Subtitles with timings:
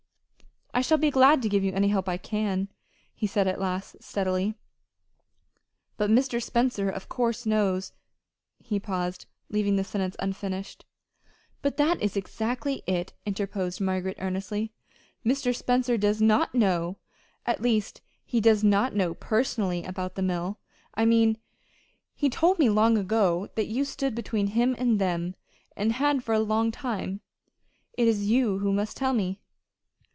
[0.73, 2.69] "I shall be glad to give you any help I can,"
[3.13, 4.55] he said at last, steadily;
[5.97, 6.41] "but Mr.
[6.41, 7.91] Spencer, of course, knows"
[8.69, 10.85] he paused, leaving his sentence unfinished.
[11.61, 14.71] "But that is exactly it," interposed Margaret, earnestly.
[15.25, 15.53] "Mr.
[15.53, 16.97] Spencer does not know
[17.45, 20.61] at least, he does not know personally about the mill people,
[20.95, 21.37] I mean.
[22.15, 25.35] He told me long ago that you stood between him and them,
[25.75, 27.19] and had for a long time.
[27.97, 29.37] It is you who must tell me."